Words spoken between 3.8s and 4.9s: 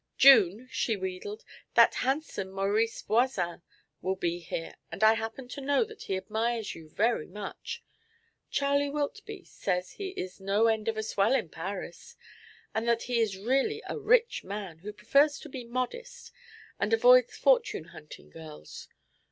will be here,